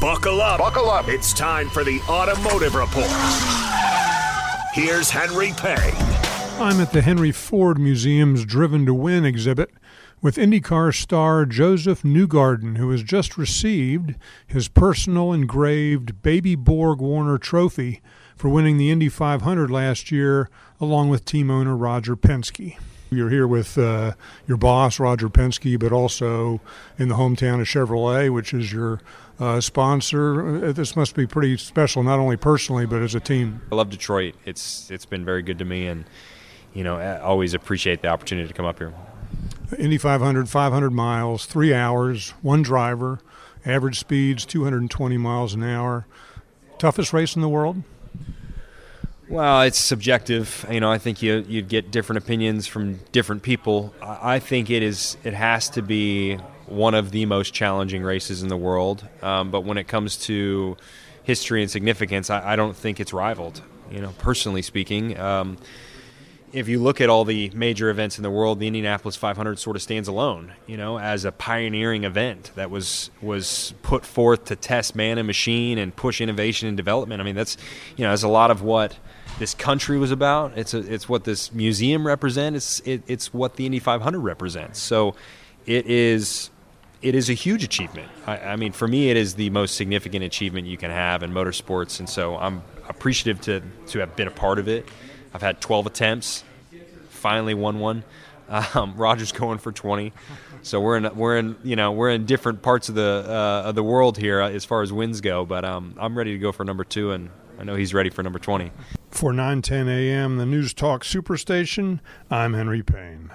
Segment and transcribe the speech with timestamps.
[0.00, 0.58] Buckle up.
[0.58, 1.08] Buckle up.
[1.08, 3.04] It's time for the Automotive Report.
[4.72, 5.94] Here's Henry Payne.
[6.58, 9.70] I'm at the Henry Ford Museum's Driven to Win exhibit
[10.22, 14.14] with IndyCar star Josef Newgarden, who has just received
[14.46, 18.00] his personal engraved Baby Borg Warner trophy
[18.34, 20.48] for winning the Indy 500 last year,
[20.80, 22.78] along with team owner Roger Penske.
[23.12, 24.12] You're here with uh,
[24.46, 26.60] your boss, Roger Penske, but also
[26.96, 29.00] in the hometown of Chevrolet, which is your
[29.40, 30.66] uh, sponsor.
[30.66, 33.62] Uh, This must be pretty special, not only personally, but as a team.
[33.72, 34.36] I love Detroit.
[34.44, 36.04] It's it's been very good to me, and
[36.72, 38.94] you know, I always appreciate the opportunity to come up here.
[39.76, 43.18] Indy 500, 500 miles, three hours, one driver,
[43.66, 46.06] average speeds 220 miles an hour.
[46.78, 47.82] Toughest race in the world?
[49.30, 50.66] Well, it's subjective.
[50.68, 53.94] You know, I think you you get different opinions from different people.
[54.02, 56.34] I I think it is it has to be
[56.66, 59.06] one of the most challenging races in the world.
[59.22, 60.76] Um, but when it comes to
[61.22, 63.62] history and significance, I, I don't think it's rivaled.
[63.88, 65.16] You know, personally speaking.
[65.16, 65.58] Um,
[66.52, 69.76] if you look at all the major events in the world, the Indianapolis 500 sort
[69.76, 74.56] of stands alone, you know, as a pioneering event that was was put forth to
[74.56, 77.20] test man and machine and push innovation and development.
[77.20, 77.56] I mean, that's
[77.96, 78.96] you know, that's a lot of what
[79.40, 80.56] this country was about.
[80.56, 82.78] It's a, it's what this museum represents.
[82.80, 84.78] It's it, it's what the Indy 500 represents.
[84.78, 85.14] So
[85.66, 86.50] it is
[87.00, 88.08] it is a huge achievement.
[88.26, 91.32] I, I mean, for me, it is the most significant achievement you can have in
[91.32, 94.86] motorsports, and so I'm appreciative to to have been a part of it.
[95.32, 96.44] I've had 12 attempts,
[97.08, 98.04] finally won one.
[98.74, 100.12] Um, Roger's going for 20,
[100.62, 103.76] so we're in we're in you know we're in different parts of the uh, of
[103.76, 105.46] the world here as far as wins go.
[105.46, 107.30] But um, I'm ready to go for number two, and
[107.60, 108.72] I know he's ready for number 20.
[109.20, 113.30] For 910 a.m., the News Talk Superstation, I'm Henry Payne.